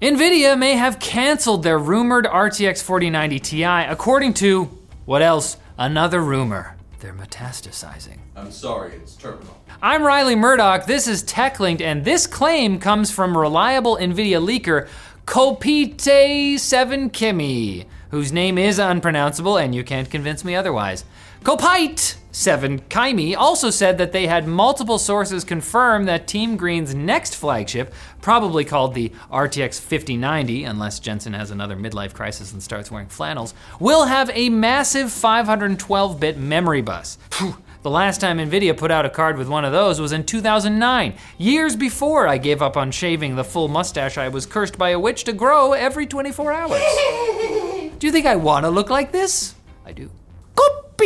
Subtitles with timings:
[0.00, 4.66] NVIDIA may have canceled their rumored RTX 4090 Ti, according to,
[5.06, 5.56] what else?
[5.76, 6.76] Another rumor.
[7.00, 8.18] They're metastasizing.
[8.36, 9.60] I'm sorry, it's terminal.
[9.82, 14.86] I'm Riley Murdoch, this is TechLinked, and this claim comes from reliable NVIDIA leaker
[15.26, 21.04] Kopite 7 Kimi, whose name is unpronounceable and you can't convince me otherwise.
[21.42, 27.34] Kopite 7 Kimi also said that they had multiple sources confirm that Team Green's next
[27.34, 33.08] flagship, probably called the RTX 5090, unless Jensen has another midlife crisis and starts wearing
[33.08, 37.18] flannels, will have a massive 512 bit memory bus.
[37.32, 37.56] Phew.
[37.82, 41.14] The last time Nvidia put out a card with one of those was in 2009,
[41.38, 45.00] years before I gave up on shaving the full mustache I was cursed by a
[45.00, 46.70] witch to grow every 24 hours.
[47.98, 49.56] do you think I want to look like this?
[49.84, 50.08] I do.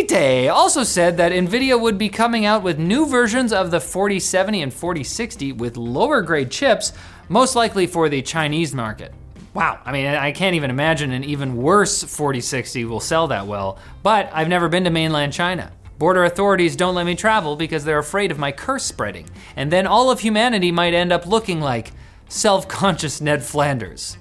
[0.03, 4.63] Kopite also said that Nvidia would be coming out with new versions of the 4070
[4.63, 6.93] and 4060 with lower grade chips,
[7.29, 9.15] most likely for the Chinese market.
[9.55, 13.79] Wow, I mean, I can't even imagine an even worse 4060 will sell that well,
[14.03, 15.71] but I've never been to mainland China.
[15.99, 19.87] Border authorities don't let me travel because they're afraid of my curse spreading, and then
[19.87, 21.93] all of humanity might end up looking like
[22.29, 24.17] self conscious Ned Flanders.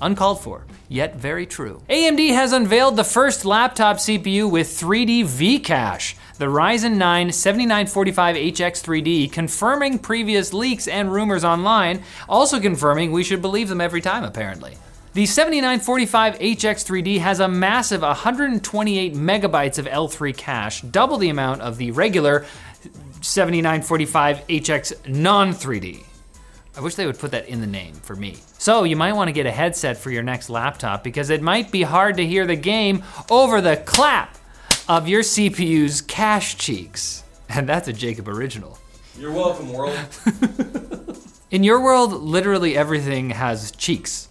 [0.00, 1.82] Uncalled for, yet very true.
[1.88, 9.98] AMD has unveiled the first laptop CPU with 3D V-Cache, the Ryzen 9 7945HX3D, confirming
[9.98, 14.76] previous leaks and rumors online, also confirming we should believe them every time, apparently.
[15.14, 21.78] The 7945 HX3D has a massive 128 megabytes of L3 cache, double the amount of
[21.78, 22.44] the regular
[23.22, 26.04] 7945 HX non 3D.
[26.76, 28.36] I wish they would put that in the name for me.
[28.58, 31.70] So, you might want to get a headset for your next laptop because it might
[31.70, 34.36] be hard to hear the game over the clap
[34.88, 37.22] of your CPU's cache cheeks.
[37.48, 38.76] And that's a Jacob original.
[39.16, 39.96] You're welcome, world.
[41.52, 44.28] In your world, literally everything has cheeks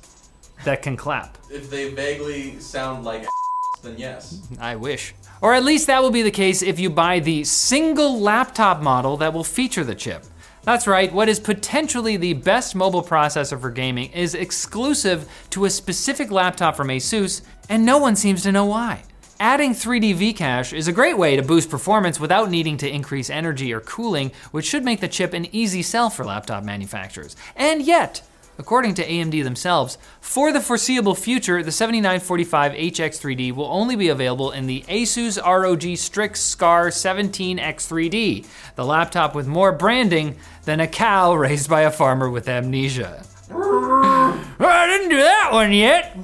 [0.65, 1.37] that can clap.
[1.49, 3.25] if they vaguely sound like
[3.83, 4.45] then yes.
[4.59, 5.13] I wish.
[5.41, 9.15] Or at least that will be the case if you buy the single laptop model
[9.17, 10.25] that will feature the chip.
[10.65, 15.69] That's right, what is potentially the best mobile processor for gaming is exclusive to a
[15.69, 19.03] specific laptop from Asus, and no one seems to know why.
[19.39, 23.71] Adding 3D V-Cache is a great way to boost performance without needing to increase energy
[23.71, 27.35] or cooling, which should make the chip an easy sell for laptop manufacturers.
[27.55, 28.23] And yet,
[28.57, 34.51] According to AMD themselves, for the foreseeable future, the 7945 HX3D will only be available
[34.51, 38.45] in the Asus ROG Strix Scar 17X3D,
[38.75, 43.25] the laptop with more branding than a cow raised by a farmer with amnesia.
[43.51, 46.17] I didn't do that one yet.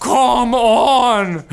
[0.00, 1.44] Come on.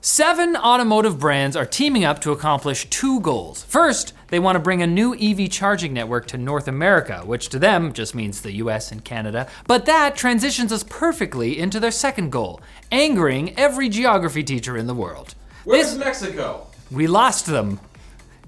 [0.00, 3.64] Seven automotive brands are teaming up to accomplish two goals.
[3.64, 7.58] First, they want to bring a new EV charging network to North America, which to
[7.58, 9.48] them just means the US and Canada.
[9.66, 12.60] But that transitions us perfectly into their second goal
[12.90, 15.34] angering every geography teacher in the world.
[15.64, 16.66] Where's Mexico?
[16.90, 17.80] We lost them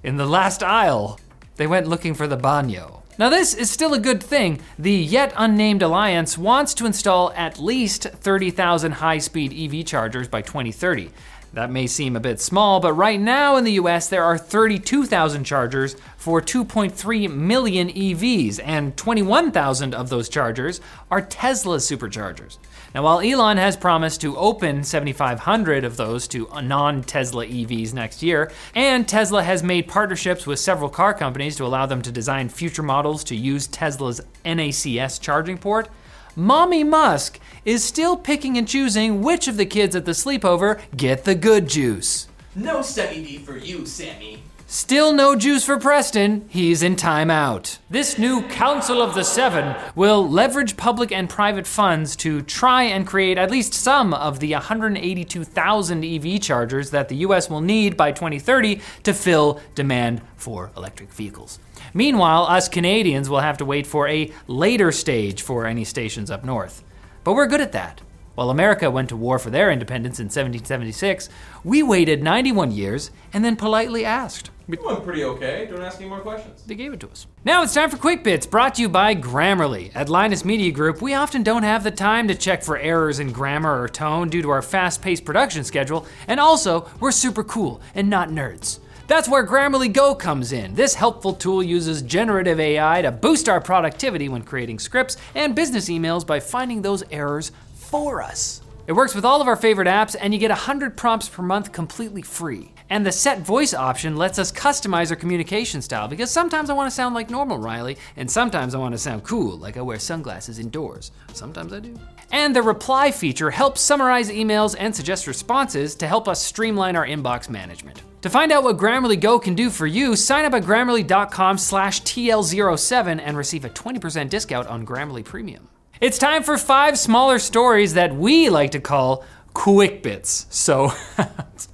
[0.02, 1.18] in the last aisle.
[1.56, 3.03] They went looking for the baño.
[3.16, 4.60] Now, this is still a good thing.
[4.76, 10.42] The yet unnamed alliance wants to install at least 30,000 high speed EV chargers by
[10.42, 11.10] 2030.
[11.52, 15.44] That may seem a bit small, but right now in the US, there are 32,000
[15.44, 20.80] chargers for 2.3 million EVs, and 21,000 of those chargers
[21.10, 22.56] are Tesla superchargers.
[22.94, 28.22] Now, while Elon has promised to open 7,500 of those to non Tesla EVs next
[28.22, 32.48] year, and Tesla has made partnerships with several car companies to allow them to design
[32.48, 35.90] future models to use Tesla's NACS charging port,
[36.34, 41.24] Mommy Musk is still picking and choosing which of the kids at the sleepover get
[41.24, 42.28] the good juice.
[42.54, 44.42] No Semi D for you, Sammy.
[44.66, 47.78] Still no juice for Preston, he's in timeout.
[47.90, 53.06] This new Council of the Seven will leverage public and private funds to try and
[53.06, 58.10] create at least some of the 182,000 EV chargers that the US will need by
[58.10, 61.58] 2030 to fill demand for electric vehicles.
[61.92, 66.42] Meanwhile, us Canadians will have to wait for a later stage for any stations up
[66.42, 66.82] north.
[67.22, 68.00] But we're good at that.
[68.34, 71.28] While America went to war for their independence in 1776,
[71.62, 75.66] we waited 91 years and then politely asked, It went pretty okay.
[75.70, 76.62] Don't ask any more questions.
[76.62, 77.26] They gave it to us.
[77.44, 79.90] Now it's time for Quick Bits, brought to you by Grammarly.
[79.94, 83.30] At Linus Media Group, we often don't have the time to check for errors in
[83.30, 87.82] grammar or tone due to our fast paced production schedule, and also, we're super cool
[87.94, 88.80] and not nerds.
[89.06, 90.74] That's where Grammarly Go comes in.
[90.74, 95.90] This helpful tool uses generative AI to boost our productivity when creating scripts and business
[95.90, 98.62] emails by finding those errors for us.
[98.86, 101.72] It works with all of our favorite apps, and you get 100 prompts per month
[101.72, 102.73] completely free.
[102.94, 106.88] And the set voice option lets us customize our communication style because sometimes I want
[106.88, 109.98] to sound like normal Riley, and sometimes I want to sound cool, like I wear
[109.98, 111.10] sunglasses indoors.
[111.32, 111.98] Sometimes I do.
[112.30, 117.04] And the reply feature helps summarize emails and suggest responses to help us streamline our
[117.04, 118.00] inbox management.
[118.22, 122.00] To find out what Grammarly Go can do for you, sign up at grammarly.com slash
[122.02, 125.68] TL07 and receive a 20% discount on Grammarly Premium.
[126.00, 130.46] It's time for five smaller stories that we like to call quick bits.
[130.50, 130.92] So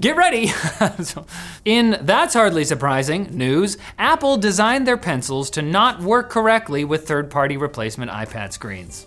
[0.00, 0.52] get ready.
[1.64, 7.30] In That's Hardly Surprising news, Apple designed their pencils to not work correctly with third
[7.30, 9.06] party replacement iPad screens.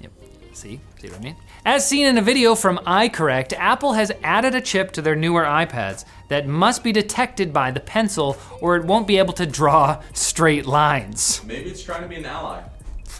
[0.00, 0.12] Yep.
[0.52, 0.80] See?
[1.00, 1.36] See what I mean?
[1.64, 5.44] As seen in a video from iCorrect, Apple has added a chip to their newer
[5.44, 10.02] iPads that must be detected by the pencil or it won't be able to draw
[10.12, 11.40] straight lines.
[11.46, 12.62] Maybe it's trying to be an ally.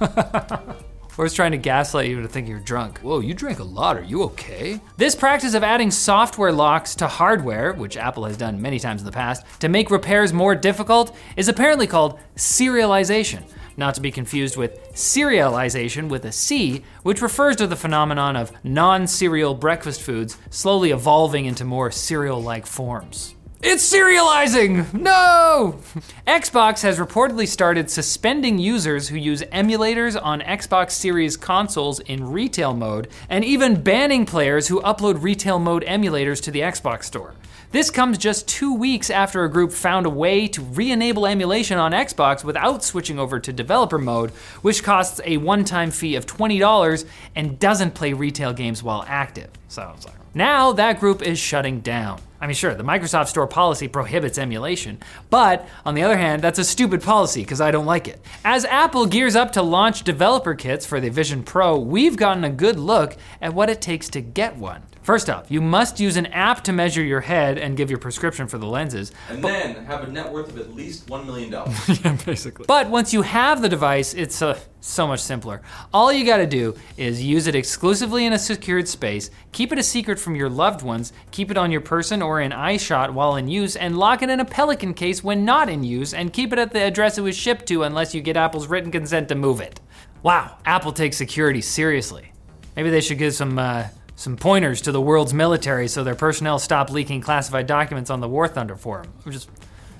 [1.18, 2.98] Or it's trying to gaslight you into thinking you're drunk.
[3.00, 3.96] Whoa, you drank a lot.
[3.96, 4.80] Are you okay?
[4.96, 9.06] This practice of adding software locks to hardware, which Apple has done many times in
[9.06, 13.42] the past, to make repairs more difficult, is apparently called serialization.
[13.76, 18.52] Not to be confused with cerealization with a C, which refers to the phenomenon of
[18.64, 23.34] non cereal breakfast foods slowly evolving into more cereal like forms.
[23.64, 24.92] It's cerealizing!
[24.92, 25.78] No!
[26.26, 32.74] Xbox has reportedly started suspending users who use emulators on Xbox Series consoles in retail
[32.74, 37.36] mode, and even banning players who upload retail mode emulators to the Xbox Store.
[37.70, 41.78] This comes just two weeks after a group found a way to re enable emulation
[41.78, 44.32] on Xbox without switching over to developer mode,
[44.62, 47.04] which costs a one time fee of $20
[47.36, 49.50] and doesn't play retail games while active.
[49.68, 52.20] So like, now that group is shutting down.
[52.42, 54.98] I mean, sure, the Microsoft Store policy prohibits emulation,
[55.30, 58.20] but on the other hand, that's a stupid policy because I don't like it.
[58.44, 62.50] As Apple gears up to launch developer kits for the Vision Pro, we've gotten a
[62.50, 64.82] good look at what it takes to get one.
[65.02, 68.48] First off, you must use an app to measure your head and give your prescription
[68.48, 69.12] for the lenses.
[69.28, 71.50] And then have a net worth of at least $1 million.
[72.04, 72.64] yeah, basically.
[72.66, 75.62] But once you have the device, it's uh, so much simpler.
[75.92, 79.82] All you gotta do is use it exclusively in a secured space, keep it a
[79.82, 83.48] secret from your loved ones, keep it on your person or in iShot while in
[83.48, 86.58] use, and lock it in a Pelican case when not in use, and keep it
[86.58, 89.60] at the address it was shipped to unless you get Apple's written consent to move
[89.60, 89.80] it.
[90.22, 92.32] Wow, Apple takes security seriously.
[92.76, 96.58] Maybe they should give some uh, some pointers to the world's military so their personnel
[96.58, 99.12] stop leaking classified documents on the War Thunder forum.
[99.24, 99.50] I'm just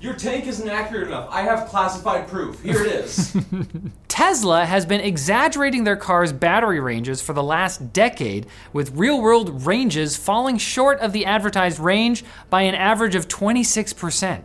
[0.01, 1.29] Your tank isn't accurate enough.
[1.31, 2.63] I have classified proof.
[2.63, 3.37] Here it is.
[4.13, 9.65] Tesla has been exaggerating their cars' battery ranges for the last decade, with real world
[9.65, 14.43] ranges falling short of the advertised range by an average of 26%.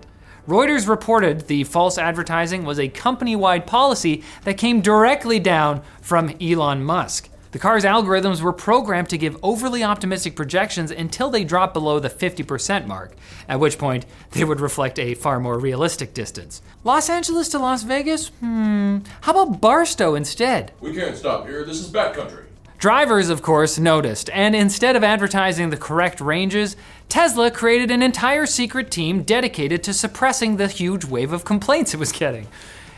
[0.48, 6.34] Reuters reported the false advertising was a company wide policy that came directly down from
[6.40, 7.28] Elon Musk.
[7.58, 12.08] The car's algorithms were programmed to give overly optimistic projections until they dropped below the
[12.08, 13.16] 50% mark,
[13.50, 16.62] at which point they would reflect a far more realistic distance.
[16.84, 18.28] Los Angeles to Las Vegas?
[18.28, 19.00] Hmm.
[19.22, 20.72] How about Barstow instead?
[20.82, 21.66] we can't stop here.
[21.66, 22.44] This is backcountry.
[22.78, 26.76] Drivers, of course, noticed, and instead of advertising the correct ranges,
[27.10, 32.00] Tesla created an entire secret team dedicated to suppressing the huge wave of complaints it
[32.00, 32.46] was getting.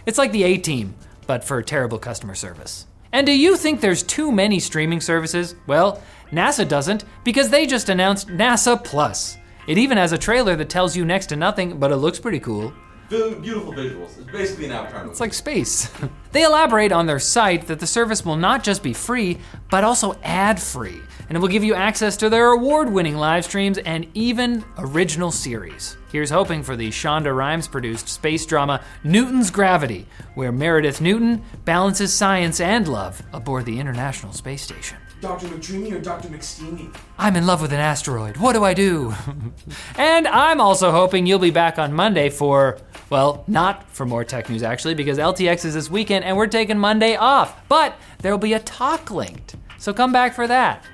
[0.05, 0.95] It's like the A team,
[1.27, 2.87] but for terrible customer service.
[3.11, 5.55] And do you think there's too many streaming services?
[5.67, 6.01] Well,
[6.31, 9.37] NASA doesn't, because they just announced NASA Plus.
[9.67, 12.39] It even has a trailer that tells you next to nothing, but it looks pretty
[12.39, 12.73] cool.
[13.09, 14.19] Beautiful visuals.
[14.19, 15.11] It's basically an Avatar movie.
[15.11, 15.91] It's like space.
[16.31, 19.39] they elaborate on their site that the service will not just be free,
[19.71, 23.45] but also ad free, and it will give you access to their award winning live
[23.45, 25.97] streams and even original series.
[26.11, 32.13] Here's hoping for the Shonda Rhimes produced space drama Newton's Gravity, where Meredith Newton balances
[32.13, 34.97] science and love aboard the International Space Station.
[35.21, 35.47] Dr.
[35.47, 36.29] McDreamy or Dr.
[36.29, 36.95] McSteamy?
[37.17, 38.37] I'm in love with an asteroid.
[38.37, 39.13] What do I do?
[39.97, 44.49] and I'm also hoping you'll be back on Monday for, well, not for more tech
[44.49, 47.67] news actually, because LTX is this weekend and we're taking Monday off.
[47.67, 49.55] But there'll be a TalkLinked.
[49.77, 50.85] So come back for that.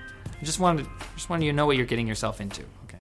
[0.41, 2.63] I just wanted just wanted you to know what you're getting yourself into.